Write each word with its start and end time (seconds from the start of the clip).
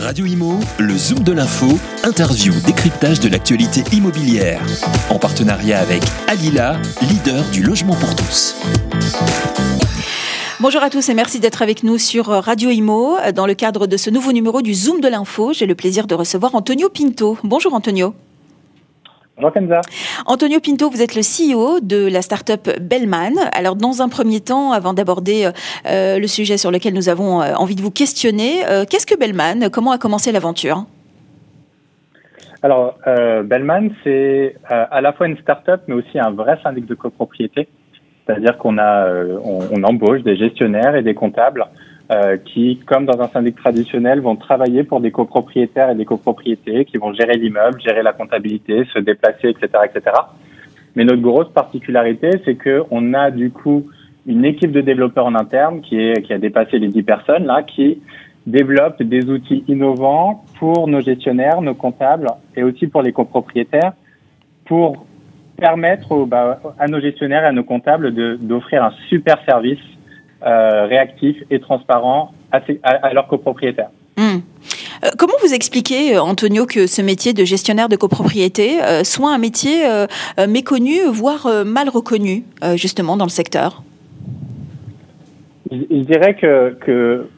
Radio 0.00 0.24
Imo, 0.24 0.58
le 0.78 0.96
Zoom 0.96 1.22
de 1.24 1.32
l'info, 1.32 1.66
interview, 2.04 2.54
décryptage 2.64 3.20
de 3.20 3.28
l'actualité 3.28 3.84
immobilière. 3.92 4.62
En 5.10 5.18
partenariat 5.18 5.78
avec 5.78 6.00
Alila, 6.26 6.80
leader 7.02 7.44
du 7.52 7.62
logement 7.62 7.94
pour 7.94 8.16
tous. 8.16 8.56
Bonjour 10.58 10.82
à 10.82 10.88
tous 10.88 11.10
et 11.10 11.14
merci 11.14 11.38
d'être 11.38 11.60
avec 11.60 11.82
nous 11.82 11.98
sur 11.98 12.28
Radio 12.28 12.70
Imo. 12.70 13.18
Dans 13.34 13.46
le 13.46 13.52
cadre 13.52 13.86
de 13.86 13.98
ce 13.98 14.08
nouveau 14.08 14.32
numéro 14.32 14.62
du 14.62 14.72
Zoom 14.72 15.02
de 15.02 15.08
l'info, 15.08 15.52
j'ai 15.52 15.66
le 15.66 15.74
plaisir 15.74 16.06
de 16.06 16.14
recevoir 16.14 16.54
Antonio 16.54 16.88
Pinto. 16.88 17.36
Bonjour 17.44 17.74
Antonio. 17.74 18.14
Bonjour 19.40 19.54
Kenza. 19.54 19.80
Antonio 20.26 20.60
Pinto, 20.60 20.90
vous 20.90 21.00
êtes 21.00 21.14
le 21.14 21.22
CEO 21.22 21.80
de 21.80 22.12
la 22.12 22.20
start-up 22.20 22.68
Bellman. 22.78 23.32
Alors, 23.54 23.74
dans 23.74 24.02
un 24.02 24.10
premier 24.10 24.40
temps, 24.40 24.72
avant 24.72 24.92
d'aborder 24.92 25.48
euh, 25.86 26.18
le 26.18 26.26
sujet 26.26 26.58
sur 26.58 26.70
lequel 26.70 26.92
nous 26.92 27.08
avons 27.08 27.40
euh, 27.40 27.54
envie 27.54 27.74
de 27.74 27.80
vous 27.80 27.90
questionner, 27.90 28.66
euh, 28.68 28.84
qu'est-ce 28.84 29.06
que 29.06 29.18
Bellman? 29.18 29.70
Comment 29.72 29.92
a 29.92 29.98
commencé 29.98 30.30
l'aventure? 30.30 30.84
Alors, 32.62 32.98
Bellman, 33.06 33.88
c'est 34.04 34.56
à 34.68 35.00
la 35.00 35.14
fois 35.14 35.26
une 35.26 35.38
start-up, 35.38 35.80
mais 35.86 35.94
aussi 35.94 36.18
un 36.18 36.32
vrai 36.32 36.58
syndic 36.62 36.84
de 36.84 36.94
copropriété. 36.94 37.66
C'est-à-dire 38.26 38.58
qu'on 38.58 38.76
a, 38.76 39.10
on, 39.42 39.60
on, 39.72 39.82
embauche 39.84 40.20
des 40.20 40.36
gestionnaires 40.36 40.94
et 40.94 41.02
des 41.02 41.14
comptables 41.14 41.64
euh, 42.10 42.36
qui, 42.38 42.78
comme 42.86 43.06
dans 43.06 43.20
un 43.20 43.28
syndic 43.28 43.56
traditionnel, 43.56 44.20
vont 44.20 44.34
travailler 44.34 44.82
pour 44.82 45.00
des 45.00 45.12
copropriétaires 45.12 45.90
et 45.90 45.94
des 45.94 46.04
copropriétés, 46.04 46.84
qui 46.84 46.96
vont 46.96 47.12
gérer 47.12 47.34
l'immeuble, 47.34 47.80
gérer 47.80 48.02
la 48.02 48.12
comptabilité, 48.12 48.84
se 48.92 48.98
déplacer, 48.98 49.50
etc., 49.50 49.68
etc. 49.84 50.16
Mais 50.96 51.04
notre 51.04 51.22
grosse 51.22 51.50
particularité, 51.52 52.30
c'est 52.44 52.56
que 52.56 52.82
on 52.90 53.14
a 53.14 53.30
du 53.30 53.50
coup 53.50 53.86
une 54.26 54.44
équipe 54.44 54.72
de 54.72 54.80
développeurs 54.80 55.26
en 55.26 55.34
interne 55.34 55.80
qui 55.82 56.00
est 56.00 56.22
qui 56.22 56.32
a 56.32 56.38
dépassé 56.38 56.78
les 56.78 56.88
10 56.88 57.02
personnes 57.04 57.44
là, 57.46 57.62
qui 57.62 58.02
développe 58.46 59.02
des 59.02 59.30
outils 59.30 59.62
innovants 59.68 60.44
pour 60.58 60.88
nos 60.88 61.00
gestionnaires, 61.00 61.60
nos 61.62 61.74
comptables 61.74 62.26
et 62.56 62.62
aussi 62.62 62.86
pour 62.88 63.02
les 63.02 63.12
copropriétaires, 63.12 63.92
pour 64.64 65.06
permettre 65.56 66.24
bah, 66.24 66.60
à 66.78 66.88
nos 66.88 67.00
gestionnaires 67.00 67.44
et 67.44 67.48
à 67.48 67.52
nos 67.52 67.64
comptables 67.64 68.12
d'offrir 68.38 68.82
un 68.82 68.92
super 69.08 69.36
service 69.44 69.78
euh, 70.42 70.86
réactifs 70.86 71.36
et 71.50 71.60
transparents 71.60 72.32
à, 72.50 72.62
à, 72.82 73.12
leurs 73.12 73.26
copropriétaires. 73.26 73.90
Hmm. 74.16 74.38
Euh, 75.04 75.08
comment 75.18 75.34
vous 75.44 75.52
expliquez, 75.52 76.16
euh, 76.16 76.22
Antonio, 76.22 76.64
que 76.64 76.86
ce 76.86 77.02
métier 77.02 77.34
de 77.34 77.44
gestionnaire 77.44 77.90
de 77.90 77.96
copropriété 77.96 78.78
soit 79.04 79.34
un 79.34 79.36
métier 79.36 79.82
méconnu, 80.48 81.00
voire 81.12 81.46
mal 81.66 81.90
reconnu, 81.90 82.44
justement, 82.76 83.18
dans 83.18 83.26
le 83.26 83.30
secteur? 83.30 83.82
Je, 85.70 86.04
dirais 86.04 86.36
que, 86.36 86.74
que 86.80 87.28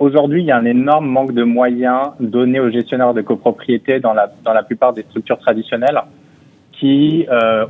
aujourd'hui, 0.00 0.42
il 0.42 0.46
y 0.46 0.50
a 0.50 0.56
un 0.56 0.64
énorme 0.64 1.06
manque 1.06 1.32
de 1.32 1.44
moyens 1.44 2.08
donnés 2.18 2.58
aux 2.58 2.70
gestionnaires 2.70 3.14
de 3.14 3.22
copropriété 3.22 4.00
dans 4.00 4.14
la, 4.14 4.32
dans 4.42 4.52
la 4.52 4.64
plupart 4.64 4.94
des 4.94 5.02
structures 5.02 5.38
traditionnelles 5.38 6.00
qui 6.72 7.24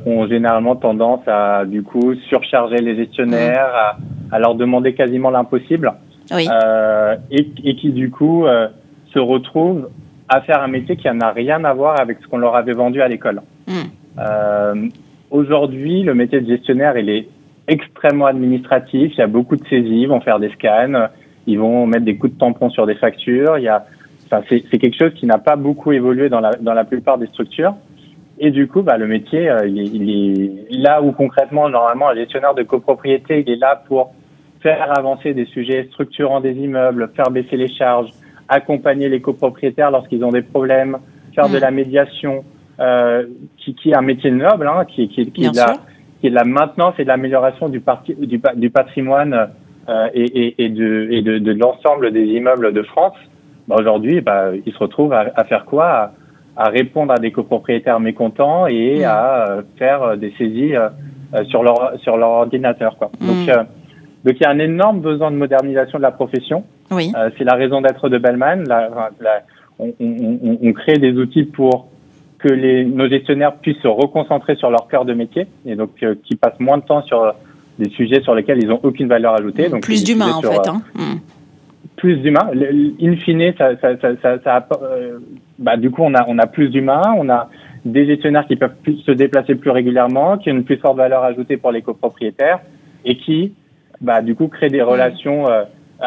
ont 0.07 0.27
généralement 0.27 0.75
tendance 0.75 1.27
à, 1.27 1.65
du 1.65 1.83
coup, 1.83 2.15
surcharger 2.27 2.77
les 2.77 2.95
gestionnaires, 2.95 3.97
à 4.31 4.39
leur 4.39 4.55
demander 4.55 4.93
quasiment 4.93 5.29
l'impossible, 5.29 5.93
euh, 6.31 7.15
et, 7.31 7.49
et, 7.63 7.75
qui 7.75 7.89
du 7.91 8.11
coup 8.11 8.45
euh, 8.45 8.67
se 9.13 9.19
retrouvent 9.19 9.89
à 10.27 10.41
faire 10.41 10.61
un 10.61 10.67
métier 10.67 10.95
qui 10.95 11.07
n'a 11.09 11.31
rien 11.31 11.63
à 11.63 11.73
voir 11.73 11.99
avec 11.99 12.19
ce 12.21 12.27
qu'on 12.27 12.37
leur 12.37 12.55
avait 12.55 12.73
vendu 12.73 13.01
à 13.01 13.07
l'école. 13.07 13.41
Hmm. 13.67 13.89
Euh, 14.19 14.89
Aujourd'hui, 15.31 16.01
le 16.01 16.15
métier 16.15 16.41
de 16.41 16.47
gestionnaire, 16.47 16.97
il 16.97 17.09
est 17.09 17.27
extrêmement 17.67 18.25
administratif. 18.25 19.13
Il 19.13 19.19
y 19.19 19.21
a 19.21 19.27
beaucoup 19.27 19.55
de 19.55 19.67
saisies, 19.67 20.01
ils 20.01 20.07
vont 20.07 20.21
faire 20.21 20.39
des 20.39 20.49
scans, 20.49 21.07
ils 21.45 21.59
vont 21.59 21.85
mettre 21.85 22.05
des 22.05 22.17
coups 22.17 22.33
de 22.33 22.39
tampon 22.39 22.69
sur 22.71 22.87
des 22.87 22.95
factures. 22.95 23.59
Il 23.59 23.63
y 23.63 23.67
a, 23.67 23.85
enfin, 24.25 24.43
c'est 24.49 24.77
quelque 24.79 24.97
chose 24.97 25.13
qui 25.13 25.27
n'a 25.27 25.37
pas 25.37 25.55
beaucoup 25.55 25.91
évolué 25.91 26.29
dans 26.29 26.39
la, 26.39 26.51
dans 26.53 26.73
la 26.73 26.83
plupart 26.83 27.19
des 27.19 27.27
structures. 27.27 27.75
Et 28.39 28.51
du 28.51 28.67
coup, 28.67 28.81
bah, 28.81 28.97
le 28.97 29.05
métier, 29.05 29.49
euh, 29.49 29.67
il, 29.67 29.79
est, 29.79 29.85
il, 29.85 30.09
est, 30.09 30.77
là 30.77 31.01
où 31.03 31.11
concrètement, 31.11 31.69
normalement, 31.69 32.09
un 32.09 32.15
gestionnaire 32.15 32.55
de 32.55 32.63
copropriété, 32.63 33.43
il 33.45 33.51
est 33.51 33.57
là 33.57 33.83
pour 33.87 34.13
faire 34.61 34.97
avancer 34.97 35.33
des 35.33 35.45
sujets 35.45 35.87
structurants 35.91 36.41
des 36.41 36.53
immeubles, 36.53 37.09
faire 37.15 37.31
baisser 37.31 37.57
les 37.57 37.69
charges, 37.69 38.11
accompagner 38.47 39.09
les 39.09 39.21
copropriétaires 39.21 39.91
lorsqu'ils 39.91 40.23
ont 40.23 40.31
des 40.31 40.41
problèmes, 40.41 40.97
faire 41.33 41.49
de 41.49 41.57
mm. 41.57 41.61
la 41.61 41.71
médiation, 41.71 42.43
euh, 42.79 43.25
qui, 43.57 43.75
qui, 43.75 43.91
est 43.91 43.95
un 43.95 44.01
métier 44.01 44.31
noble, 44.31 44.67
hein, 44.67 44.85
qui, 44.85 45.07
qui, 45.09 45.31
qui, 45.31 45.45
est 45.45 45.51
de 45.51 45.57
la, 45.57 45.73
qui 46.19 46.27
est 46.27 46.29
de 46.29 46.35
la 46.35 46.43
maintenance 46.43 46.95
et 46.97 47.03
de 47.03 47.07
l'amélioration 47.07 47.69
du, 47.69 47.81
du, 48.17 48.41
du, 48.55 48.69
patrimoine 48.69 49.49
euh, 49.87 50.07
et, 50.13 50.23
et, 50.23 50.65
et, 50.65 50.69
de, 50.69 51.07
et 51.11 51.21
de, 51.21 51.37
de 51.39 51.51
l'ensemble 51.53 52.11
des 52.11 52.25
immeubles 52.25 52.73
de 52.73 52.81
France. 52.83 53.15
Bah, 53.67 53.75
Aujourd'hui, 53.79 54.21
bah, 54.21 54.51
ils 54.65 54.73
se 54.73 54.77
retrouvent 54.77 55.13
à, 55.13 55.31
à 55.35 55.43
faire 55.43 55.65
quoi? 55.65 55.85
À, 55.85 56.13
à, 56.57 56.69
répondre 56.69 57.13
à 57.13 57.17
des 57.17 57.31
copropriétaires 57.31 57.99
mécontents 57.99 58.67
et 58.67 58.99
mm. 58.99 59.03
à 59.03 59.49
euh, 59.49 59.61
faire 59.77 60.17
des 60.17 60.33
saisies 60.37 60.75
euh, 60.75 60.89
sur 61.45 61.63
leur 61.63 61.93
sur 61.99 62.17
leur 62.17 62.29
ordinateur. 62.29 62.97
Quoi. 62.97 63.11
Donc 63.21 63.49
donc 64.25 64.35
il 64.39 64.43
y 64.43 64.45
a 64.45 64.49
un 64.49 64.59
énorme 64.59 64.99
besoin 64.99 65.31
de 65.31 65.37
modernisation 65.37 65.97
de 65.97 66.03
la 66.03 66.11
profession. 66.11 66.63
Oui. 66.91 67.11
Euh, 67.17 67.29
c'est 67.37 67.43
la 67.43 67.55
raison 67.55 67.81
d'être 67.81 68.09
de 68.09 68.17
Bellman. 68.17 68.63
La, 68.67 69.11
la, 69.21 69.41
on, 69.79 69.93
on, 69.99 70.57
on, 70.61 70.73
crée 70.73 70.97
des 70.97 71.13
outils 71.13 71.43
pour 71.43 71.89
que 72.39 72.49
les, 72.49 72.85
nos 72.85 73.07
gestionnaires 73.07 73.55
puissent 73.57 73.81
se 73.81 73.87
reconcentrer 73.87 74.55
sur 74.55 74.69
leur 74.69 74.87
cœur 74.87 75.05
de 75.05 75.13
métier 75.13 75.47
et 75.65 75.75
donc 75.75 75.91
euh, 76.03 76.15
qui 76.23 76.35
passent 76.35 76.59
moins 76.59 76.77
de 76.77 76.83
temps 76.83 77.03
sur 77.03 77.33
des 77.77 77.89
sujets 77.89 78.21
sur 78.21 78.35
lesquels 78.35 78.61
ils 78.61 78.67
n'ont 78.67 78.79
aucune 78.83 79.07
valeur 79.07 79.33
ajoutée. 79.33 79.69
Donc 79.69 79.83
plus 79.83 80.03
d'humain 80.03 80.33
en 80.33 80.41
fait. 80.41 80.67
Hein. 80.67 80.81
Euh. 80.97 81.15
Plus 81.95 82.17
d'humain. 82.17 82.49
In 83.01 83.15
fine, 83.17 83.53
ça, 83.57 83.77
ça, 83.79 83.95
ça, 84.21 84.39
ça 84.43 84.67
euh, 84.81 85.19
bah, 85.57 85.77
du 85.77 85.91
coup, 85.91 86.01
on 86.03 86.13
a, 86.13 86.25
on 86.27 86.37
a 86.37 86.47
plus 86.47 86.69
d'humains, 86.69 87.13
on 87.17 87.29
a 87.29 87.49
des 87.85 88.05
gestionnaires 88.05 88.45
qui 88.47 88.57
peuvent 88.57 88.75
plus 88.83 88.97
se 88.99 89.11
déplacer 89.11 89.55
plus 89.55 89.71
régulièrement, 89.71 90.37
qui 90.37 90.49
ont 90.49 90.55
une 90.55 90.63
plus 90.63 90.77
forte 90.77 90.97
valeur 90.97 91.23
ajoutée 91.23 91.57
pour 91.57 91.71
les 91.71 91.81
copropriétaires 91.81 92.59
et 93.05 93.17
qui 93.17 93.53
bah, 94.01 94.21
du 94.21 94.35
coup, 94.35 94.47
créer 94.47 94.69
des 94.69 94.81
relations 94.81 95.49
euh, 95.49 95.63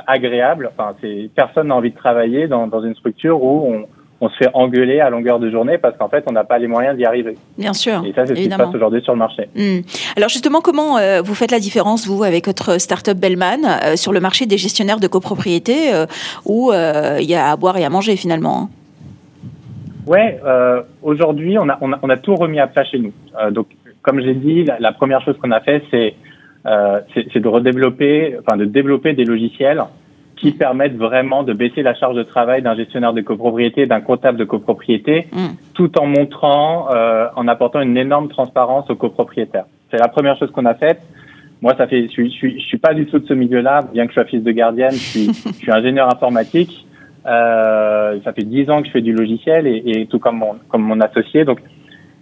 agréables. 0.06 0.70
Enfin, 0.72 0.94
c'est 1.00 1.30
personne 1.34 1.68
n'a 1.68 1.76
envie 1.76 1.90
de 1.90 1.96
travailler 1.96 2.48
dans, 2.48 2.66
dans 2.66 2.82
une 2.82 2.94
structure 2.94 3.42
où 3.42 3.74
on, 3.74 3.86
on 4.22 4.28
se 4.28 4.36
fait 4.36 4.48
engueuler 4.54 5.00
à 5.00 5.10
longueur 5.10 5.40
de 5.40 5.50
journée 5.50 5.78
parce 5.78 5.96
qu'en 5.98 6.08
fait, 6.08 6.22
on 6.28 6.32
n'a 6.32 6.44
pas 6.44 6.56
les 6.56 6.68
moyens 6.68 6.96
d'y 6.96 7.04
arriver. 7.04 7.36
Bien 7.58 7.72
sûr. 7.72 8.04
Et 8.06 8.12
ça, 8.12 8.24
c'est 8.24 8.36
ce 8.36 8.40
qui 8.40 8.48
se 8.48 8.56
passe 8.56 8.72
aujourd'hui 8.72 9.02
sur 9.02 9.14
le 9.14 9.18
marché. 9.18 9.48
Hmm. 9.56 9.80
Alors 10.16 10.28
justement, 10.28 10.60
comment 10.60 10.96
euh, 10.96 11.22
vous 11.22 11.34
faites 11.34 11.50
la 11.50 11.58
différence, 11.58 12.06
vous, 12.06 12.22
avec 12.22 12.46
votre 12.46 12.78
start-up 12.80 13.18
Bellman, 13.18 13.64
euh, 13.64 13.96
sur 13.96 14.12
le 14.12 14.20
marché 14.20 14.46
des 14.46 14.58
gestionnaires 14.58 15.00
de 15.00 15.08
copropriété, 15.08 15.92
euh, 15.92 16.06
où 16.44 16.70
il 16.72 17.28
y 17.28 17.34
a 17.34 17.50
à 17.50 17.56
boire 17.56 17.76
et 17.78 17.84
à 17.84 17.90
manger 17.90 18.14
finalement 18.16 18.62
hein? 18.62 18.68
Ouais, 20.06 20.40
aujourd'hui, 21.02 21.58
on 21.58 21.68
a, 21.68 21.78
on, 21.80 21.92
a, 21.92 21.98
on 22.02 22.10
a 22.10 22.16
tout 22.16 22.34
remis 22.34 22.58
à 22.58 22.66
plat 22.66 22.84
chez 22.84 22.98
nous. 22.98 23.12
donc, 23.52 23.68
comme 24.02 24.20
j'ai 24.20 24.34
dit, 24.34 24.64
la, 24.64 24.80
la, 24.80 24.92
première 24.92 25.22
chose 25.22 25.36
qu'on 25.40 25.52
a 25.52 25.60
fait, 25.60 25.82
c'est 25.92 26.14
c'est 26.64 27.40
de 27.40 27.48
redévelopper, 27.48 28.36
enfin 28.40 28.56
de 28.56 28.64
développer 28.64 29.14
des 29.14 29.24
logiciels 29.24 29.82
qui 30.42 30.50
permettent 30.50 30.96
vraiment 30.96 31.44
de 31.44 31.52
baisser 31.52 31.82
la 31.82 31.94
charge 31.94 32.16
de 32.16 32.24
travail 32.24 32.62
d'un 32.62 32.74
gestionnaire 32.74 33.12
de 33.12 33.20
copropriété, 33.20 33.86
d'un 33.86 34.00
comptable 34.00 34.38
de 34.38 34.44
copropriété, 34.44 35.28
mm. 35.32 35.46
tout 35.72 35.96
en 36.00 36.06
montrant, 36.06 36.88
euh, 36.92 37.28
en 37.36 37.46
apportant 37.46 37.80
une 37.80 37.96
énorme 37.96 38.28
transparence 38.28 38.90
aux 38.90 38.96
copropriétaires. 38.96 39.66
C'est 39.92 39.98
la 39.98 40.08
première 40.08 40.36
chose 40.36 40.50
qu'on 40.50 40.66
a 40.66 40.74
faite. 40.74 41.00
Moi, 41.60 41.74
ça 41.78 41.86
fait, 41.86 42.02
je 42.02 42.08
suis, 42.08 42.30
je 42.30 42.34
suis, 42.34 42.60
je 42.60 42.66
suis 42.66 42.78
pas 42.78 42.92
du 42.92 43.06
tout 43.06 43.20
de 43.20 43.26
ce 43.26 43.34
milieu-là, 43.34 43.82
bien 43.92 44.04
que 44.06 44.10
je 44.10 44.14
sois 44.14 44.24
fils 44.24 44.42
de 44.42 44.50
gardienne, 44.50 44.90
je 44.90 44.96
suis, 44.96 45.26
je 45.46 45.52
suis 45.52 45.70
ingénieur 45.70 46.12
informatique. 46.12 46.88
Euh, 47.24 48.18
ça 48.24 48.32
fait 48.32 48.42
dix 48.42 48.68
ans 48.68 48.80
que 48.80 48.88
je 48.88 48.92
fais 48.92 49.00
du 49.00 49.12
logiciel 49.12 49.68
et, 49.68 49.80
et, 49.86 50.06
tout 50.06 50.18
comme 50.18 50.38
mon, 50.38 50.56
comme 50.68 50.82
mon 50.82 51.00
associé. 51.00 51.44
Donc, 51.44 51.60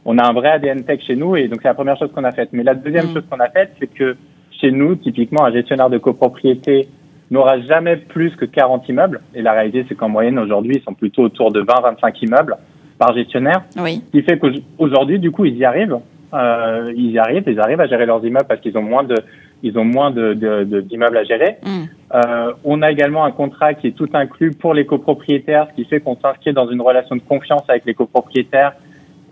on 0.04 0.18
a 0.18 0.28
un 0.28 0.34
vrai 0.34 0.50
ADN 0.50 0.84
tech 0.84 1.00
chez 1.06 1.16
nous 1.16 1.36
et 1.36 1.48
donc 1.48 1.60
c'est 1.62 1.68
la 1.68 1.74
première 1.74 1.96
chose 1.96 2.10
qu'on 2.12 2.24
a 2.24 2.32
faite. 2.32 2.50
Mais 2.52 2.64
la 2.64 2.74
deuxième 2.74 3.06
mm. 3.06 3.14
chose 3.14 3.22
qu'on 3.30 3.40
a 3.40 3.48
faite, 3.48 3.72
c'est 3.80 3.86
que 3.86 4.14
chez 4.60 4.70
nous, 4.70 4.96
typiquement, 4.96 5.44
un 5.44 5.52
gestionnaire 5.52 5.90
de 5.90 5.98
copropriété 5.98 6.88
n'aura 7.30 7.60
jamais 7.60 7.96
plus 7.96 8.34
que 8.36 8.44
40 8.44 8.88
immeubles. 8.88 9.20
Et 9.34 9.42
la 9.42 9.52
réalité, 9.52 9.86
c'est 9.88 9.94
qu'en 9.94 10.08
moyenne, 10.08 10.38
aujourd'hui, 10.38 10.74
ils 10.76 10.82
sont 10.82 10.94
plutôt 10.94 11.22
autour 11.22 11.52
de 11.52 11.62
20-25 11.62 12.24
immeubles 12.24 12.56
par 12.98 13.14
gestionnaire. 13.14 13.62
Oui. 13.78 14.02
Ce 14.06 14.10
qui 14.10 14.22
fait 14.22 14.38
qu'aujourd'hui, 14.38 15.18
du 15.18 15.30
coup, 15.30 15.44
ils 15.44 15.56
y 15.56 15.64
arrivent. 15.64 15.98
Euh, 16.32 16.92
ils 16.96 17.10
y 17.10 17.18
arrivent, 17.18 17.44
ils 17.46 17.58
arrivent 17.58 17.80
à 17.80 17.88
gérer 17.88 18.06
leurs 18.06 18.24
immeubles 18.24 18.46
parce 18.48 18.60
qu'ils 18.60 18.76
ont 18.78 18.82
moins 18.82 19.02
de, 19.02 19.16
ils 19.62 19.76
ont 19.78 19.84
moins 19.84 20.10
de, 20.10 20.80
d'immeubles 20.80 21.16
à 21.16 21.24
gérer. 21.24 21.56
Mm. 21.64 21.84
Euh, 22.14 22.52
on 22.64 22.82
a 22.82 22.90
également 22.90 23.24
un 23.24 23.32
contrat 23.32 23.74
qui 23.74 23.88
est 23.88 23.96
tout 23.96 24.08
inclus 24.12 24.52
pour 24.52 24.74
les 24.74 24.86
copropriétaires, 24.86 25.66
ce 25.70 25.74
qui 25.74 25.88
fait 25.88 26.00
qu'on 26.00 26.16
s'inscrit 26.16 26.52
dans 26.52 26.68
une 26.68 26.80
relation 26.80 27.16
de 27.16 27.22
confiance 27.22 27.62
avec 27.68 27.84
les 27.84 27.94
copropriétaires 27.94 28.74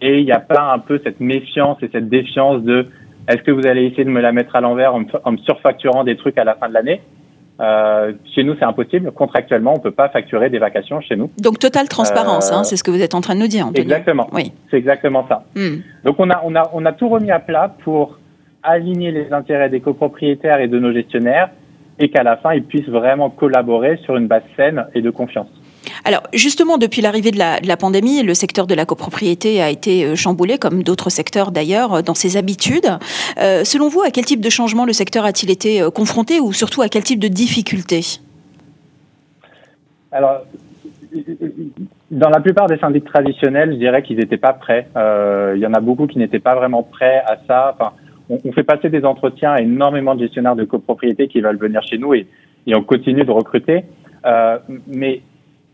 et 0.00 0.20
il 0.20 0.25
n'y 0.25 0.32
a 0.32 0.41
pas 0.41 0.73
un 0.73 0.79
peu 0.79 1.00
cette 1.03 1.20
méfiance 1.20 1.79
et 1.82 1.88
cette 1.93 2.08
défiance 2.08 2.62
de 2.62 2.87
est-ce 3.29 3.43
que 3.43 3.51
vous 3.51 3.67
allez 3.67 3.85
essayer 3.85 4.05
de 4.05 4.11
me 4.11 4.21
la 4.21 4.33
mettre 4.33 4.57
à 4.57 4.61
l'envers 4.61 4.95
en, 4.95 5.01
me 5.33 5.39
surfacturant 5.39 6.03
des 6.03 6.17
trucs 6.17 6.39
à 6.39 6.45
la 6.45 6.55
fin 6.55 6.69
de 6.69 6.75
l'année? 6.75 7.03
Euh, 7.61 8.13
chez 8.35 8.45
nous, 8.45 8.55
c'est 8.59 8.65
impossible. 8.65 9.11
Contractuellement, 9.13 9.75
on 9.77 9.81
peut 9.81 9.91
pas 9.91 10.09
facturer 10.09 10.49
des 10.49 10.59
vacations 10.59 11.01
chez 11.01 11.17
nous. 11.17 11.31
Donc, 11.39 11.59
totale 11.59 11.89
transparence, 11.89 12.53
hein, 12.53 12.61
euh, 12.61 12.65
c'est 12.65 12.77
ce 12.77 12.85
que 12.85 12.91
vous 12.91 13.03
êtes 13.03 13.15
en 13.15 13.21
train 13.21 13.35
de 13.35 13.41
nous 13.41 13.49
dire. 13.49 13.69
Exactement. 13.75 14.29
Oui. 14.33 14.53
C'est 14.71 14.79
exactement 14.79 15.27
ça. 15.29 15.45
Hmm. 15.57 15.79
Donc, 16.05 16.17
on 16.19 16.31
a, 16.31 16.41
on, 16.45 16.55
a, 16.55 16.71
on 16.73 16.87
a 16.87 16.93
tout 16.93 17.09
remis 17.09 17.31
à 17.31 17.41
plat 17.41 17.75
pour 17.83 18.19
aligner 18.63 19.11
les 19.11 19.33
intérêts 19.33 19.69
des 19.69 19.81
copropriétaires 19.81 20.61
et 20.61 20.69
de 20.69 20.79
nos 20.79 20.93
gestionnaires 20.93 21.51
et 21.99 22.11
qu'à 22.11 22.23
la 22.23 22.37
fin, 22.37 22.55
ils 22.55 22.63
puissent 22.63 22.89
vraiment 22.89 23.29
collaborer 23.29 23.99
sur 24.05 24.17
une 24.17 24.29
base 24.29 24.43
saine 24.57 24.87
et 24.95 25.03
de 25.03 25.11
confiance. 25.11 25.49
Alors 26.08 26.22
justement, 26.32 26.78
depuis 26.78 27.02
l'arrivée 27.02 27.32
de 27.32 27.38
la, 27.38 27.76
pandémie, 27.76 28.22
le 28.22 28.32
secteur 28.32 28.66
de 28.66 28.75
la 28.75 28.87
copropriété 28.87 29.60
a 29.60 29.69
été 29.69 30.06
euh, 30.06 30.14
chamboulé, 30.14 30.56
comme 30.56 30.82
d'autres 30.82 31.10
secteurs 31.10 31.52
d'ailleurs, 31.52 32.02
dans 32.02 32.14
ses 32.14 32.38
habitudes. 32.38 32.88
Euh, 33.38 33.62
selon 33.62 33.90
vous, 33.90 34.00
à 34.00 34.10
quel 34.10 34.25
type 34.25 34.40
de 34.40 34.49
changement 34.49 34.87
le 34.87 34.94
secteur 34.94 35.26
a-t-il 35.26 35.50
été 35.50 35.82
euh, 35.82 35.90
confronté 35.90 36.40
ou 36.40 36.55
surtout 36.55 36.81
à 36.81 36.88
quel 36.88 37.02
type 37.02 37.20
de 37.20 37.28
difficultés? 37.28 38.20
Alors, 40.10 40.44
dans 42.10 42.31
la 42.31 42.40
plupart 42.40 42.69
des 42.69 42.78
syndics 42.78 43.05
traditionnels, 43.05 43.72
je 43.72 43.76
dirais 43.76 44.02
qu'ils 44.02 44.16
n'étaient 44.16 44.38
pas 44.38 44.55
prêts. 44.55 44.88
Euh, 44.96 45.52
il 45.56 45.60
y 45.60 45.66
en 45.66 45.75
a 45.75 45.81
beaucoup 45.81 46.06
qui 46.06 46.16
n'étaient 46.16 46.38
pas 46.38 46.55
vraiment 46.55 46.84
prêts 46.84 47.22
à 47.26 47.37
ça. 47.46 47.75
Enfin, 47.75 47.93
on, 48.31 48.50
fait 48.52 48.62
passer 48.62 48.88
des 48.88 49.05
entretiens 49.05 49.52
à 49.52 49.60
énormément 49.60 50.14
de 50.14 50.20
gestionnaires 50.20 50.56
de 50.56 50.64
copropriété 50.64 51.28
qui 51.28 51.43
veulent 51.43 51.58
venir 51.58 51.82
chez 51.82 51.99
nous 51.99 52.14
et, 52.14 52.26
on 52.75 52.82
continue 52.82 53.25
de 53.25 53.31
recruter. 53.31 53.84
Euh, 54.26 54.58
mais 54.87 55.22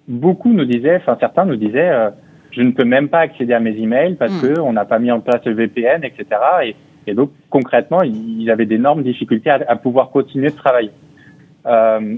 beaucoup 0.08 0.52
nous 0.52 0.64
disaient, 0.64 0.96
enfin 0.96 1.16
certains 1.20 1.44
nous 1.44 1.56
disaient, 1.56 1.90
euh, 1.90 2.10
je 2.50 2.62
ne 2.62 2.70
peux 2.70 2.84
même 2.84 3.08
pas 3.08 3.20
accéder 3.20 3.52
à 3.52 3.60
mes 3.60 3.76
emails 3.76 4.14
parce 4.14 4.32
mmh. 4.32 4.40
que 4.42 4.60
on 4.60 4.72
n'a 4.72 4.84
pas 4.84 4.98
mis 4.98 5.10
en 5.10 5.20
place 5.20 5.44
le 5.44 5.54
VPN, 5.54 6.04
etc. 6.04 6.26
Et, 6.64 6.76
et 7.06 7.14
donc 7.14 7.30
concrètement, 7.50 8.02
ils 8.02 8.50
avaient 8.50 8.66
d'énormes 8.66 9.02
difficultés 9.02 9.50
à, 9.50 9.60
à, 9.66 9.76
pouvoir 9.76 10.10
continuer 10.10 10.50
de 10.50 10.56
travailler. 10.56 10.90
Euh, 11.66 12.16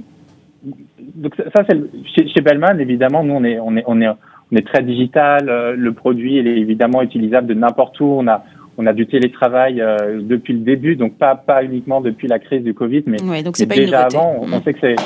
donc 1.15 1.35
ça, 1.37 1.65
c'est 1.69 1.79
chez, 2.15 2.29
chez 2.29 2.41
Bellman, 2.41 2.79
évidemment, 2.81 3.23
nous 3.25 3.35
on 3.35 3.45
est 3.45 3.59
on 3.59 3.77
est 3.77 3.85
on 3.87 4.01
est 4.01 4.09
on 4.09 4.57
est 4.57 4.67
très 4.67 4.83
digital. 4.83 5.49
Euh, 5.49 5.75
le 5.77 5.93
produit 5.93 6.37
il 6.39 6.47
est 6.47 6.59
évidemment 6.59 7.03
utilisable 7.03 7.47
de 7.47 7.55
n'importe 7.55 8.01
où. 8.01 8.07
On 8.07 8.27
a 8.27 8.45
on 8.79 8.87
a 8.87 8.93
du 8.93 9.07
télétravail 9.07 9.81
euh, 9.81 10.21
depuis 10.23 10.53
le 10.53 10.61
début, 10.61 10.97
donc 10.97 11.17
pas 11.17 11.35
pas 11.35 11.65
uniquement 11.65 12.01
depuis 12.01 12.29
la 12.29 12.39
crise 12.39 12.63
du 12.63 12.75
Covid, 12.75 13.05
mais, 13.07 13.23
ouais, 13.23 13.43
donc 13.43 13.59
mais 13.59 13.67
pas 13.67 13.75
déjà 13.75 14.01
une 14.01 14.17
avant. 14.17 14.37
On, 14.41 14.53
on 14.53 14.61
sait 14.61 14.75
que 14.75 14.81
c'est 14.81 14.97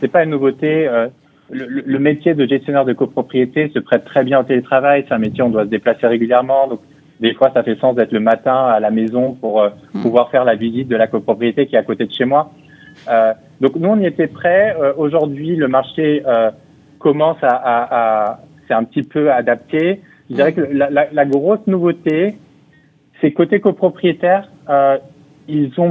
c'est 0.00 0.08
pas 0.08 0.24
une 0.24 0.30
nouveauté. 0.30 0.88
Le, 1.52 1.66
le, 1.66 1.98
métier 1.98 2.34
de 2.34 2.46
gestionnaire 2.46 2.84
de 2.84 2.92
copropriété 2.92 3.70
se 3.74 3.78
prête 3.80 4.04
très 4.04 4.24
bien 4.24 4.40
au 4.40 4.42
télétravail. 4.44 5.04
C'est 5.08 5.14
un 5.14 5.18
métier 5.18 5.42
où 5.42 5.46
on 5.46 5.50
doit 5.50 5.64
se 5.64 5.68
déplacer 5.68 6.06
régulièrement, 6.06 6.68
donc 6.68 6.80
des 7.18 7.34
fois 7.34 7.50
ça 7.52 7.62
fait 7.62 7.76
sens 7.76 7.94
d'être 7.96 8.12
le 8.12 8.20
matin 8.20 8.66
à 8.66 8.80
la 8.80 8.90
maison 8.90 9.34
pour 9.34 9.60
euh, 9.60 9.70
mmh. 9.94 10.02
pouvoir 10.02 10.30
faire 10.30 10.44
la 10.44 10.54
visite 10.54 10.88
de 10.88 10.96
la 10.96 11.06
copropriété 11.06 11.66
qui 11.66 11.74
est 11.74 11.78
à 11.78 11.82
côté 11.82 12.06
de 12.06 12.12
chez 12.12 12.24
moi. 12.24 12.52
Euh, 13.08 13.32
donc 13.60 13.76
nous, 13.76 13.88
on 13.88 13.98
y 13.98 14.06
était 14.06 14.26
prêts. 14.26 14.76
Euh, 14.80 14.92
Aujourd'hui, 14.96 15.56
le 15.56 15.68
marché 15.68 16.22
commence 16.98 17.38
à, 17.42 17.48
à, 17.48 18.28
à 18.30 18.40
c'est 18.68 18.74
un 18.74 18.84
petit 18.84 19.02
peu 19.02 19.32
adapté. 19.32 20.00
Je 20.28 20.36
dirais 20.36 20.52
que 20.52 20.60
la, 20.60 20.90
la, 20.90 21.08
la 21.10 21.24
grosse 21.24 21.66
nouveauté, 21.66 22.36
c'est 23.20 23.32
côté 23.32 23.58
copropriétaire, 23.58 24.48
ils 25.48 25.72
ont 25.78 25.90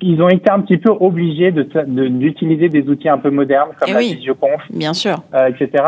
ils 0.00 0.22
ont 0.22 0.28
été 0.28 0.50
un 0.50 0.60
petit 0.60 0.78
peu 0.78 0.90
obligés 0.90 1.50
d'utiliser 1.52 2.68
de, 2.68 2.78
de, 2.78 2.82
des 2.82 2.88
outils 2.88 3.08
un 3.08 3.18
peu 3.18 3.30
modernes 3.30 3.70
comme 3.78 3.88
Et 3.88 3.92
la 3.92 3.98
oui, 3.98 4.14
visioconf, 4.14 4.62
bien 4.70 4.94
sûr, 4.94 5.22
euh, 5.34 5.48
etc. 5.48 5.84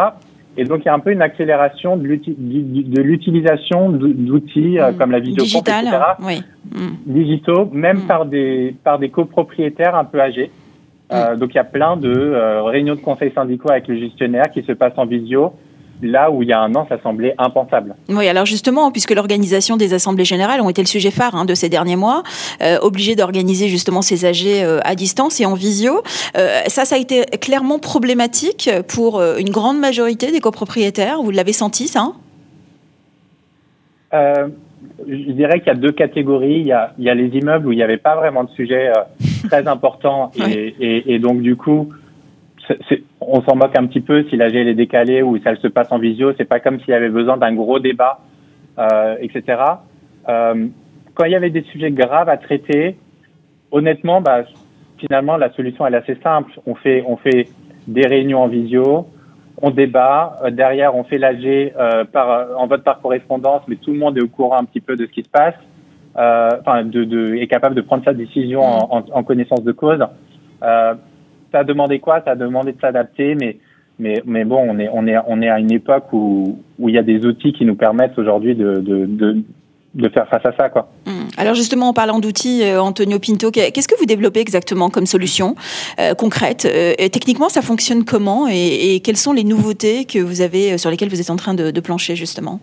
Et 0.57 0.65
donc 0.65 0.81
il 0.83 0.87
y 0.87 0.89
a 0.89 0.95
un 0.95 0.99
peu 0.99 1.13
une 1.13 1.23
accélération 1.23 1.97
de 1.97 2.05
l'utilisation 2.05 3.91
d'outils 3.91 4.81
euh, 4.81 4.93
comme 4.93 5.13
la 5.13 5.21
visioconf, 5.21 5.45
Digital, 5.45 5.87
etc. 5.87 6.03
Oui. 6.21 6.43
Mm. 6.73 6.97
Digitaux, 7.07 7.71
même 7.73 7.99
mm. 7.99 8.07
par 8.07 8.27
des 8.27 8.75
par 8.83 8.99
des 8.99 9.09
copropriétaires 9.11 9.95
un 9.95 10.05
peu 10.05 10.21
âgés. 10.21 10.51
Mm. 11.11 11.15
Euh, 11.15 11.37
donc 11.37 11.51
il 11.55 11.57
y 11.57 11.61
a 11.61 11.65
plein 11.65 11.97
de 11.97 12.11
euh, 12.11 12.63
réunions 12.65 12.97
de 12.97 13.01
conseils 13.01 13.33
syndicaux 13.33 13.71
avec 13.71 13.87
le 13.87 13.99
gestionnaire 13.99 14.51
qui 14.53 14.63
se 14.63 14.73
passent 14.73 14.99
en 14.99 15.07
visio 15.07 15.53
là 16.03 16.31
où 16.31 16.43
il 16.43 16.49
y 16.49 16.53
a 16.53 16.61
un 16.61 16.75
an, 16.75 16.87
ça 16.89 17.01
semblait 17.03 17.35
impensable. 17.39 17.97
Oui, 18.09 18.29
alors 18.29 18.47
justement, 18.47 18.91
puisque 18.93 19.11
l'organisation 19.13 19.77
des 19.77 19.95
assemblées 19.95 20.25
générales 20.25 20.61
ont 20.61 20.69
été 20.71 20.81
le 20.83 20.87
sujet 20.87 21.11
phare 21.11 21.35
hein, 21.35 21.45
de 21.45 21.55
ces 21.55 21.69
derniers 21.69 21.97
mois, 21.97 22.23
euh, 22.63 22.79
obligé 22.83 23.17
d'organiser 23.17 23.69
justement 23.69 24.03
ces 24.03 24.25
AG 24.25 24.47
euh, 24.47 24.81
à 24.85 24.95
distance 24.95 25.41
et 25.41 25.47
en 25.47 25.55
visio, 25.55 26.03
euh, 26.37 26.61
ça, 26.69 26.85
ça 26.85 26.95
a 26.95 26.99
été 26.99 27.23
clairement 27.41 27.79
problématique 27.79 28.71
pour 28.89 29.19
euh, 29.19 29.39
une 29.39 29.51
grande 29.51 29.79
majorité 29.79 30.31
des 30.31 30.41
copropriétaires. 30.41 31.23
Vous 31.23 31.31
l'avez 31.31 31.53
senti, 31.53 31.89
ça 31.89 32.13
euh, 34.15 34.49
Je 35.09 35.33
dirais 35.33 35.59
qu'il 35.61 35.69
y 35.69 35.71
a 35.71 35.75
deux 35.75 35.93
catégories. 35.93 36.61
Il 36.61 36.67
y 36.67 36.73
a, 36.73 36.93
il 36.99 37.05
y 37.05 37.11
a, 37.11 37.15
les 37.15 37.29
immeubles 37.37 37.67
où 37.67 37.73
il 37.73 37.77
n'y 37.77 37.83
avait 37.83 37.99
pas 37.99 38.17
vraiment 38.17 38.45
de 38.45 38.51
sujet 38.51 38.91
très 39.49 39.67
important 39.75 40.31
et, 40.37 40.43
Ouais. 40.43 40.75
et, 40.81 41.15
et, 41.15 41.19
donc 41.19 41.43
du 41.43 41.57
coup, 41.57 41.89
c'est- 42.89 43.03
on 43.31 43.43
s'en 43.43 43.57
moque 43.57 43.77
un 43.77 43.87
petit 43.87 44.01
peu 44.01 44.25
si 44.25 44.37
la 44.37 44.47
est 44.47 44.75
décalée 44.75 45.23
ou 45.23 45.39
elle 45.45 45.59
se 45.59 45.69
passe 45.69 45.93
en 45.93 45.99
visio. 45.99 46.33
C'est 46.37 46.49
pas 46.49 46.61
comme 46.61 46.81
s'il 46.81 46.91
y 46.91 46.95
avait 46.95 47.11
besoin 47.11 47.37
d'un 47.37 47.55
gros 47.55 47.79
débat, 47.79 48.21
euh, 48.79 49.17
etc. 49.21 49.63
Euh, 50.29 50.67
quand 51.15 51.25
il 51.25 51.33
y 51.33 51.37
avait 51.37 51.51
des 51.51 51.63
sujets 51.63 51.91
graves 51.91 52.29
à 52.29 52.37
traiter, 52.37 52.97
honnêtement, 53.71 54.21
bah, 54.21 54.45
finalement, 54.99 55.37
la 55.37 55.53
solution 55.53 55.87
est 55.87 55.95
assez 55.95 56.17
simple. 56.23 56.53
On 56.67 56.75
fait, 56.75 57.05
des 57.87 58.07
réunions 58.07 58.43
en 58.43 58.49
visio, 58.49 59.07
on 59.61 59.71
débat. 59.71 60.39
Euh, 60.45 60.51
derrière, 60.51 60.95
on 60.95 61.05
fait 61.05 61.19
l'AG 61.19 61.73
par, 62.13 62.59
en 62.59 62.67
vote 62.67 62.83
par 62.83 63.01
correspondance, 63.01 63.63
mais 63.69 63.77
tout 63.77 63.93
le 63.93 63.99
monde 63.99 64.17
est 64.17 64.23
au 64.23 64.29
courant 64.29 64.59
un 64.59 64.65
petit 64.65 64.81
peu 64.81 64.97
de 64.97 65.07
ce 65.07 65.11
qui 65.11 65.23
se 65.23 65.31
passe. 65.31 65.55
Enfin, 66.15 66.85
est 66.85 67.47
capable 67.47 67.77
de 67.77 67.81
prendre 67.81 68.05
sa 68.05 68.13
décision 68.13 68.61
en 68.61 69.23
connaissance 69.23 69.63
de 69.63 69.71
cause. 69.71 70.05
Ça 71.53 71.61
a 71.61 71.65
demandé 71.65 71.99
quoi 71.99 72.23
Ça 72.25 72.33
a 72.33 72.37
demandé 72.37 72.73
de 72.73 72.81
s'adapter, 72.81 73.35
mais 73.35 73.57
mais 73.99 74.23
mais 74.25 74.45
bon, 74.45 74.65
on 74.69 74.79
est 74.79 74.89
on 74.93 75.07
est 75.07 75.17
on 75.27 75.43
est 75.43 75.49
à 75.49 75.59
une 75.59 75.73
époque 75.73 76.13
où 76.13 76.59
où 76.79 76.89
il 76.89 76.95
y 76.95 76.99
a 76.99 77.03
des 77.03 77.25
outils 77.25 77.53
qui 77.53 77.65
nous 77.65 77.75
permettent 77.75 78.19
aujourd'hui 78.19 78.55
de, 78.55 78.77
de 78.77 79.07
de 79.07 79.43
de 79.95 80.09
faire 80.11 80.29
face 80.29 80.45
à 80.45 80.53
ça, 80.57 80.69
quoi. 80.69 80.89
Alors 81.37 81.55
justement, 81.55 81.89
en 81.89 81.93
parlant 81.93 82.21
d'outils, 82.21 82.63
euh, 82.63 82.81
Antonio 82.81 83.19
Pinto, 83.19 83.51
qu'est-ce 83.51 83.89
que 83.89 83.99
vous 83.99 84.07
développez 84.07 84.41
exactement 84.41 84.91
comme 84.91 85.07
solution 85.07 85.55
euh, 85.99 86.15
concrète 86.15 86.67
euh, 86.67 86.93
et 86.99 87.09
Techniquement, 87.11 87.49
ça 87.49 87.63
fonctionne 87.63 88.05
comment 88.05 88.49
et, 88.49 88.95
et, 88.95 89.01
quelles 89.01 89.17
sont 89.17 89.33
les 89.33 89.45
nouveautés 89.45 90.05
que 90.05 90.19
vous 90.19 90.41
avez 90.43 90.79
sur 90.79 90.91
lesquelles 90.91 91.09
vous 91.09 91.21
êtes 91.21 91.31
en 91.31 91.37
train 91.37 91.55
de, 91.55 91.71
de 91.71 91.81
plancher 91.81 92.17
justement? 92.17 92.61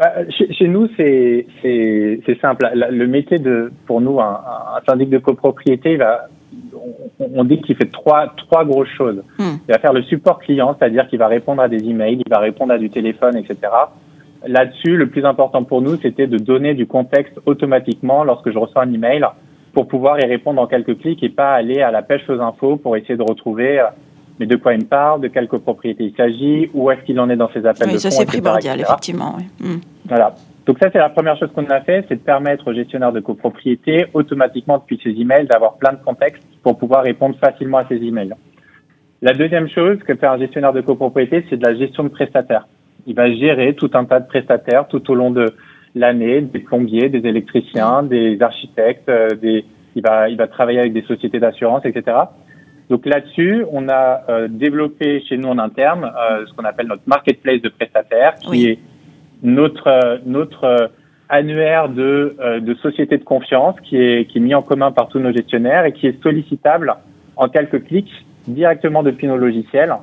Euh, 0.00 0.24
chez, 0.30 0.52
chez, 0.52 0.68
nous, 0.68 0.88
c'est 0.96 1.46
c'est 1.62 2.40
simple. 2.40 2.68
Le 2.74 3.06
métier 3.06 3.38
de, 3.38 3.72
pour 3.86 4.00
nous, 4.00 4.20
un, 4.20 4.40
un 4.76 4.80
syndic 4.86 5.10
de 5.10 5.18
copropriété, 5.18 5.92
il 5.92 5.98
va, 5.98 6.28
on, 7.20 7.30
on 7.34 7.44
dit 7.44 7.60
qu'il 7.60 7.76
fait 7.76 7.90
trois 7.90 8.32
trois 8.36 8.64
grosses 8.64 8.88
choses. 8.96 9.22
Hmm. 9.38 9.56
Il 9.68 9.72
va 9.72 9.78
faire 9.78 9.92
le 9.92 10.02
support 10.02 10.38
client, 10.38 10.76
c'est-à-dire 10.78 11.08
qu'il 11.08 11.18
va 11.18 11.28
répondre 11.28 11.62
à 11.62 11.68
des 11.68 11.82
emails, 11.84 12.22
il 12.24 12.30
va 12.30 12.38
répondre 12.38 12.72
à 12.72 12.78
du 12.78 12.90
téléphone, 12.90 13.36
etc. 13.36 13.58
Là-dessus, 14.46 14.96
le 14.96 15.08
plus 15.08 15.24
important 15.24 15.64
pour 15.64 15.82
nous, 15.82 15.96
c'était 15.96 16.26
de 16.26 16.38
donner 16.38 16.74
du 16.74 16.86
contexte 16.86 17.38
automatiquement 17.46 18.22
lorsque 18.24 18.50
je 18.50 18.58
reçois 18.58 18.82
un 18.82 18.92
email 18.92 19.24
pour 19.72 19.88
pouvoir 19.88 20.20
y 20.20 20.24
répondre 20.24 20.60
en 20.60 20.66
quelques 20.66 20.98
clics 20.98 21.22
et 21.22 21.28
pas 21.28 21.52
aller 21.52 21.82
à 21.82 21.90
la 21.90 22.02
pêche 22.02 22.28
aux 22.28 22.40
infos 22.40 22.76
pour 22.76 22.96
essayer 22.96 23.16
de 23.16 23.22
retrouver 23.22 23.80
euh, 23.80 23.84
mais 24.38 24.46
de 24.46 24.56
quoi 24.56 24.74
il 24.74 24.80
me 24.80 24.86
parle, 24.86 25.20
de 25.20 25.28
quelle 25.28 25.48
copropriété 25.48 26.04
il 26.04 26.14
s'agit, 26.14 26.70
où 26.74 26.90
est-ce 26.90 27.02
qu'il 27.04 27.18
en 27.20 27.30
est 27.30 27.36
dans 27.36 27.50
ses 27.52 27.64
appels 27.64 27.88
oui, 27.88 27.94
de 27.94 27.98
ça 27.98 28.10
c'est 28.10 28.26
primordial, 28.26 28.78
etc. 28.78 28.88
effectivement. 28.90 29.36
Oui. 29.38 29.44
Mm. 29.60 29.80
Voilà. 30.06 30.34
Donc 30.66 30.78
ça, 30.82 30.90
c'est 30.92 30.98
la 30.98 31.10
première 31.10 31.38
chose 31.38 31.50
qu'on 31.54 31.64
a 31.66 31.80
fait, 31.80 32.04
c'est 32.08 32.16
de 32.16 32.20
permettre 32.20 32.68
aux 32.68 32.74
gestionnaires 32.74 33.12
de 33.12 33.20
copropriété, 33.20 34.06
automatiquement 34.14 34.78
depuis 34.78 35.00
ses 35.02 35.10
emails, 35.10 35.46
d'avoir 35.46 35.74
plein 35.74 35.92
de 35.92 36.04
contextes 36.04 36.42
pour 36.64 36.76
pouvoir 36.76 37.04
répondre 37.04 37.36
facilement 37.38 37.78
à 37.78 37.86
ces 37.88 37.96
emails. 37.96 38.34
La 39.22 39.32
deuxième 39.32 39.68
chose 39.68 39.98
que 40.00 40.14
fait 40.16 40.26
un 40.26 40.38
gestionnaire 40.38 40.72
de 40.72 40.80
copropriété, 40.80 41.44
c'est 41.48 41.56
de 41.56 41.64
la 41.64 41.76
gestion 41.76 42.02
de 42.02 42.08
prestataires. 42.08 42.66
Il 43.06 43.14
va 43.14 43.32
gérer 43.32 43.74
tout 43.74 43.90
un 43.94 44.04
tas 44.04 44.18
de 44.18 44.26
prestataires 44.26 44.88
tout 44.88 45.08
au 45.10 45.14
long 45.14 45.30
de 45.30 45.54
l'année, 45.94 46.40
des 46.40 46.58
plombiers, 46.58 47.08
des 47.08 47.26
électriciens, 47.26 48.02
des 48.02 48.42
architectes, 48.42 49.08
euh, 49.08 49.30
des, 49.30 49.64
il 49.94 50.02
va, 50.02 50.28
il 50.28 50.36
va 50.36 50.48
travailler 50.48 50.80
avec 50.80 50.92
des 50.92 51.02
sociétés 51.02 51.38
d'assurance, 51.38 51.82
etc. 51.84 52.16
Donc 52.90 53.06
là-dessus, 53.06 53.64
on 53.70 53.88
a 53.88 54.22
euh, 54.28 54.48
développé 54.48 55.22
chez 55.28 55.36
nous 55.36 55.48
en 55.48 55.58
interne 55.58 56.04
euh, 56.04 56.44
ce 56.46 56.52
qu'on 56.54 56.64
appelle 56.64 56.88
notre 56.88 57.02
marketplace 57.06 57.62
de 57.62 57.68
prestataires, 57.68 58.34
qui 58.34 58.48
Oui. 58.50 58.64
est 58.66 58.78
notre 59.42 59.86
euh, 59.88 60.18
notre 60.24 60.64
euh, 60.64 60.86
annuaire 61.28 61.88
de, 61.88 62.36
euh, 62.40 62.60
de 62.60 62.74
sociétés 62.74 63.18
de 63.18 63.24
confiance 63.24 63.74
qui 63.82 63.96
est, 63.96 64.30
qui 64.30 64.38
est 64.38 64.40
mis 64.40 64.54
en 64.54 64.62
commun 64.62 64.92
par 64.92 65.08
tous 65.08 65.18
nos 65.18 65.32
gestionnaires 65.32 65.84
et 65.84 65.92
qui 65.92 66.06
est 66.06 66.22
sollicitable 66.22 66.94
en 67.36 67.48
quelques 67.48 67.84
clics 67.84 68.12
directement 68.46 69.02
depuis 69.02 69.26
nos 69.26 69.36
logiciels 69.36 69.94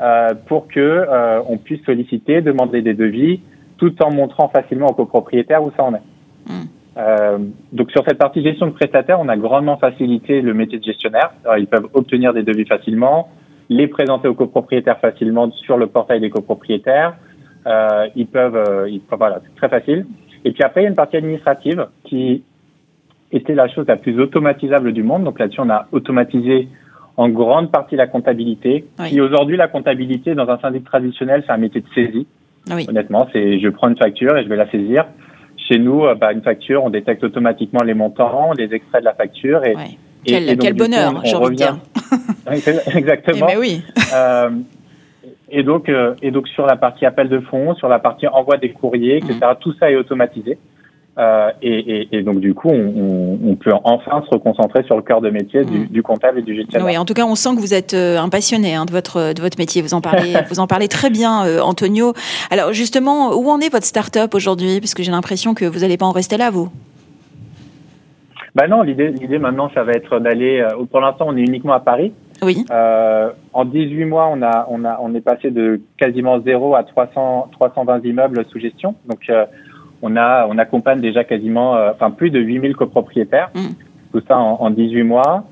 euh, 0.00 0.30
pour 0.46 0.68
que 0.68 0.80
euh, 0.80 1.40
on 1.48 1.56
puisse 1.56 1.84
solliciter, 1.84 2.40
demander 2.40 2.82
des 2.82 2.94
devis, 2.94 3.40
tout 3.78 4.02
en 4.02 4.12
montrant 4.12 4.48
facilement 4.48 4.86
aux 4.86 4.94
copropriétaires 4.94 5.62
où 5.62 5.70
ça 5.76 5.84
en 5.84 5.94
est. 5.94 6.02
Mm. 6.46 6.52
Euh, 6.98 7.38
donc 7.72 7.90
sur 7.90 8.04
cette 8.06 8.18
partie 8.18 8.42
gestion 8.42 8.66
de 8.66 8.72
prestataires, 8.72 9.20
on 9.20 9.28
a 9.28 9.36
grandement 9.36 9.76
facilité 9.78 10.42
le 10.42 10.54
métier 10.54 10.78
de 10.78 10.84
gestionnaire. 10.84 11.32
Alors, 11.44 11.58
ils 11.58 11.66
peuvent 11.66 11.88
obtenir 11.94 12.34
des 12.34 12.42
devis 12.42 12.66
facilement, 12.66 13.28
les 13.68 13.86
présenter 13.86 14.28
aux 14.28 14.34
copropriétaires 14.34 14.98
facilement 14.98 15.50
sur 15.52 15.78
le 15.78 15.86
portail 15.86 16.20
des 16.20 16.30
copropriétaires. 16.30 17.14
Euh, 17.66 18.08
ils 18.16 18.26
peuvent, 18.26 18.56
euh, 18.56 18.88
ils, 18.90 19.00
voilà, 19.10 19.40
c'est 19.44 19.54
très 19.56 19.68
facile. 19.68 20.06
Et 20.44 20.52
puis 20.52 20.62
après, 20.64 20.80
il 20.80 20.84
y 20.84 20.86
a 20.86 20.90
une 20.90 20.96
partie 20.96 21.16
administrative 21.16 21.86
qui 22.04 22.42
était 23.30 23.54
la 23.54 23.68
chose 23.68 23.86
la 23.86 23.96
plus 23.96 24.18
automatisable 24.20 24.92
du 24.92 25.02
monde. 25.02 25.24
Donc 25.24 25.38
là-dessus, 25.38 25.60
on 25.60 25.70
a 25.70 25.86
automatisé 25.92 26.68
en 27.16 27.28
grande 27.28 27.70
partie 27.70 27.94
la 27.96 28.06
comptabilité. 28.06 28.84
Oui. 28.98 29.10
Qui 29.10 29.20
aujourd'hui, 29.20 29.56
la 29.56 29.68
comptabilité 29.68 30.34
dans 30.34 30.48
un 30.48 30.58
syndic 30.58 30.84
traditionnel, 30.84 31.44
c'est 31.46 31.52
un 31.52 31.56
métier 31.58 31.80
de 31.82 31.86
saisie. 31.94 32.26
Oui. 32.74 32.86
Honnêtement, 32.88 33.28
c'est 33.32 33.58
je 33.60 33.68
prends 33.68 33.88
une 33.88 33.96
facture 33.96 34.36
et 34.36 34.44
je 34.44 34.48
vais 34.48 34.56
la 34.56 34.70
saisir. 34.70 35.04
Chez 35.68 35.78
nous, 35.78 36.04
euh, 36.04 36.14
bah, 36.14 36.32
une 36.32 36.42
facture, 36.42 36.82
on 36.84 36.90
détecte 36.90 37.22
automatiquement 37.22 37.82
les 37.82 37.94
montants, 37.94 38.52
les 38.58 38.72
extraits 38.74 39.00
de 39.02 39.04
la 39.04 39.14
facture 39.14 39.64
et, 39.64 39.74
Ouais. 39.76 39.82
et- 40.26 40.30
Quel, 40.30 40.42
et 40.44 40.46
donc, 40.56 40.60
quel 40.60 40.74
du 40.74 40.82
coup, 40.82 40.88
bonheur, 40.88 41.12
on- 41.14 41.18
on 41.18 41.24
j'ai 41.24 41.36
envie 41.36 41.50
de 41.50 41.54
dire. 41.56 41.76
Exactement. 42.96 43.46
Eh 43.48 43.54
ben 43.54 43.58
oui. 43.60 43.82
Euh, 44.14 44.50
et 45.52 45.62
donc, 45.62 45.88
euh, 45.88 46.14
et 46.22 46.30
donc 46.30 46.48
sur 46.48 46.66
la 46.66 46.76
partie 46.76 47.06
appel 47.06 47.28
de 47.28 47.38
fonds, 47.40 47.74
sur 47.74 47.88
la 47.88 47.98
partie 47.98 48.26
envoi 48.26 48.56
des 48.56 48.70
courriers, 48.70 49.18
etc. 49.18 49.36
Mm. 49.42 49.56
Tout 49.60 49.74
ça 49.78 49.90
est 49.90 49.96
automatisé. 49.96 50.58
Euh, 51.18 51.50
et, 51.60 51.78
et, 51.78 52.08
et 52.16 52.22
donc 52.22 52.40
du 52.40 52.54
coup, 52.54 52.70
on, 52.70 53.54
peut 53.56 53.72
enfin 53.84 54.22
se 54.24 54.30
reconcentrer 54.30 54.82
sur 54.84 54.96
le 54.96 55.02
cœur 55.02 55.20
de 55.20 55.28
métier 55.28 55.62
du, 55.62 55.80
Mm. 55.80 55.86
du 55.88 56.02
comptable 56.02 56.38
et 56.38 56.42
du 56.42 56.56
gestionnaire. 56.56 56.86
Oui, 56.86 56.96
en 56.96 57.04
tout 57.04 57.12
cas, 57.12 57.26
on 57.26 57.34
sent 57.34 57.50
que 57.54 57.60
vous 57.60 57.74
êtes 57.74 57.92
euh, 57.92 58.16
un 58.18 58.30
passionné 58.30 58.74
hein, 58.74 58.86
de 58.86 58.92
votre 58.92 59.34
de 59.34 59.42
votre 59.42 59.58
métier. 59.58 59.82
Vous 59.82 59.92
en 59.92 60.00
parlez, 60.00 60.32
vous 60.48 60.58
en 60.58 60.66
parlez 60.66 60.88
très 60.88 61.10
bien, 61.10 61.44
euh, 61.44 61.60
Antonio. 61.60 62.14
Alors 62.50 62.72
justement, 62.72 63.36
où 63.36 63.50
en 63.50 63.60
est 63.60 63.70
votre 63.70 63.84
start-up 63.84 64.34
aujourd'hui? 64.34 64.80
Parce 64.80 64.94
que 64.94 65.02
j'ai 65.02 65.12
l'impression 65.12 65.52
que 65.52 65.66
vous 65.66 65.80
n'allez 65.80 65.98
pas 65.98 66.06
en 66.06 66.12
rester 66.12 66.38
là, 66.38 66.50
vous. 66.50 66.70
Bah 68.54 68.68
non, 68.68 68.82
l'idée, 68.82 69.08
l'idée 69.08 69.38
maintenant, 69.38 69.70
ça 69.74 69.82
va 69.82 69.92
être 69.92 70.18
d'aller. 70.18 70.60
euh, 70.60 70.84
pour 70.90 71.00
l'instant, 71.00 71.26
on 71.28 71.36
est 71.36 71.40
uniquement 71.40 71.72
à 71.74 71.80
Paris. 71.80 72.12
Oui. 72.42 72.64
Euh, 72.70 73.30
en 73.52 73.64
18 73.64 74.04
mois, 74.04 74.28
on 74.30 74.42
a, 74.42 74.66
on 74.68 74.84
a, 74.84 74.98
on 75.00 75.14
est 75.14 75.20
passé 75.20 75.50
de 75.50 75.80
quasiment 75.96 76.40
zéro 76.40 76.74
à 76.74 76.82
300, 76.82 77.48
320 77.52 78.04
immeubles 78.04 78.44
sous 78.50 78.58
gestion. 78.58 78.96
Donc, 79.08 79.20
euh, 79.30 79.46
on 80.02 80.16
a, 80.16 80.46
on 80.48 80.58
accompagne 80.58 81.00
déjà 81.00 81.22
quasiment, 81.22 81.76
euh, 81.76 81.92
enfin 81.92 82.10
plus 82.10 82.30
de 82.30 82.40
8000 82.40 82.74
copropriétaires. 82.74 83.50
Mm. 83.54 83.68
Tout 84.12 84.22
ça 84.26 84.36
en, 84.38 84.60
en 84.60 84.70
18 84.70 85.02
mois. 85.04 85.44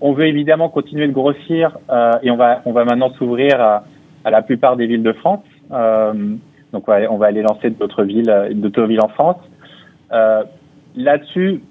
On 0.00 0.12
veut 0.12 0.26
évidemment 0.26 0.68
continuer 0.68 1.08
de 1.08 1.12
grossir 1.12 1.76
et 2.22 2.30
on 2.30 2.36
va, 2.36 2.62
on 2.66 2.72
va 2.72 2.84
maintenant 2.84 3.10
s'ouvrir 3.14 3.60
à, 3.60 3.84
à 4.24 4.30
la 4.30 4.42
plupart 4.42 4.76
des 4.76 4.86
villes 4.86 5.02
de 5.02 5.12
France. 5.12 5.42
Donc, 5.70 6.86
on 6.86 6.92
va, 6.92 7.10
on 7.10 7.16
va 7.16 7.26
aller 7.26 7.42
lancer 7.42 7.70
d'autres 7.70 8.04
villes, 8.04 8.32
d'autres 8.52 8.84
villes 8.84 9.00
en 9.00 9.08
France. 9.08 9.38
Là-dessus, 10.94 11.62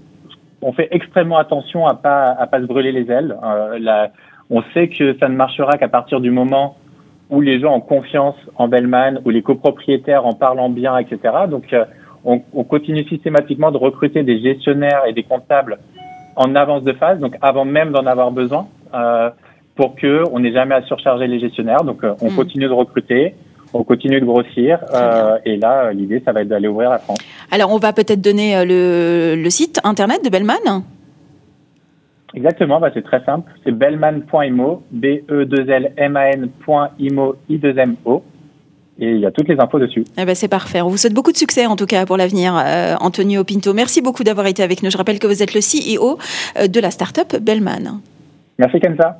on 0.61 0.73
fait 0.73 0.87
extrêmement 0.91 1.37
attention 1.37 1.85
à 1.87 1.93
pas 1.93 2.31
à 2.31 2.47
pas 2.47 2.59
se 2.59 2.65
brûler 2.65 2.91
les 2.91 3.09
ailes. 3.11 3.35
Euh, 3.43 3.77
la- 3.79 4.09
on 4.49 4.61
sait 4.73 4.87
que 4.87 5.17
ça 5.19 5.27
ne 5.27 5.35
marchera 5.35 5.77
qu'à 5.77 5.87
partir 5.89 6.19
du 6.21 6.31
moment 6.31 6.77
où 7.29 7.41
les 7.41 7.59
gens 7.59 7.75
ont 7.75 7.81
confiance 7.81 8.35
en 8.55 8.67
Bellman, 8.69 9.19
où 9.25 9.29
les 9.29 9.41
copropriétaires 9.41 10.25
en 10.25 10.31
parlent 10.33 10.71
bien, 10.71 10.97
etc. 10.97 11.19
Donc, 11.49 11.73
euh, 11.73 11.83
on, 12.23 12.41
on 12.53 12.63
continue 12.63 13.03
systématiquement 13.03 13.71
de 13.71 13.77
recruter 13.77 14.23
des 14.23 14.39
gestionnaires 14.39 15.03
et 15.07 15.13
des 15.13 15.23
comptables 15.23 15.77
en 16.37 16.55
avance 16.55 16.83
de 16.83 16.93
phase, 16.93 17.19
donc 17.19 17.35
avant 17.41 17.65
même 17.65 17.91
d'en 17.91 18.05
avoir 18.05 18.31
besoin, 18.31 18.67
euh, 18.93 19.29
pour 19.75 19.95
que 19.95 20.23
on 20.31 20.39
n'ait 20.39 20.53
jamais 20.53 20.75
à 20.75 20.81
surcharger 20.83 21.27
les 21.27 21.39
gestionnaires. 21.39 21.83
Donc, 21.83 22.03
euh, 22.03 22.13
on 22.21 22.31
Mm. 22.31 22.35
continue 22.35 22.67
de 22.67 22.73
recruter, 22.73 23.35
on 23.77 23.83
continue 23.83 24.19
de 24.19 24.25
grossir, 24.25 24.79
euh, 24.93 25.37
et 25.45 25.57
là, 25.57 25.93
l'idée, 25.93 26.21
ça 26.25 26.31
va 26.31 26.41
être 26.41 26.47
d'aller 26.47 26.67
ouvrir 26.67 26.89
la 26.89 26.97
France. 26.97 27.19
Alors, 27.51 27.71
on 27.71 27.77
va 27.77 27.93
peut-être 27.93 28.21
donner 28.21 28.57
euh, 28.57 28.65
le, 28.65 29.35
le 29.41 29.49
site 29.49 29.79
internet 29.83 30.23
de 30.23 30.29
Bellman. 30.29 30.83
Exactement, 32.33 32.79
bah 32.79 32.89
c'est 32.93 33.03
très 33.03 33.23
simple. 33.23 33.51
C'est 33.63 33.71
bellman.imo, 33.71 34.83
B-E-2-L-M-A-N.imo, 34.91 35.55
I-2-M-O. 37.49 38.23
Et 38.99 39.11
il 39.11 39.19
y 39.19 39.27
a 39.27 39.31
toutes 39.31 39.47
les 39.47 39.59
infos 39.59 39.77
dessus. 39.79 40.03
Eh 40.17 40.25
ben, 40.25 40.33
c'est 40.33 40.47
parfait. 40.47 40.81
On 40.81 40.89
vous 40.89 40.97
souhaite 40.97 41.13
beaucoup 41.13 41.31
de 41.31 41.37
succès, 41.37 41.67
en 41.67 41.75
tout 41.75 41.85
cas, 41.85 42.07
pour 42.07 42.17
l'avenir, 42.17 42.55
euh, 42.57 42.95
Antonio 42.99 43.43
Pinto. 43.43 43.71
Merci 43.73 44.01
beaucoup 44.01 44.23
d'avoir 44.23 44.47
été 44.47 44.63
avec 44.63 44.81
nous. 44.81 44.89
Je 44.89 44.97
rappelle 44.97 45.19
que 45.19 45.27
vous 45.27 45.43
êtes 45.43 45.53
le 45.53 45.61
CEO 45.61 46.17
euh, 46.57 46.67
de 46.67 46.79
la 46.79 46.89
start-up 46.89 47.35
Bellman. 47.39 48.01
Merci 48.57 48.79
Kenza. 48.79 49.19